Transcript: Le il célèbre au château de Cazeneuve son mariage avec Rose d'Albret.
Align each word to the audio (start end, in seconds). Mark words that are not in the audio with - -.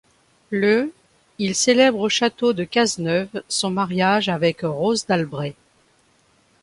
Le 0.49 0.91
il 1.37 1.53
célèbre 1.53 1.99
au 1.99 2.09
château 2.09 2.53
de 2.53 2.63
Cazeneuve 2.63 3.43
son 3.47 3.69
mariage 3.69 4.29
avec 4.29 4.61
Rose 4.63 5.05
d'Albret. 5.05 5.53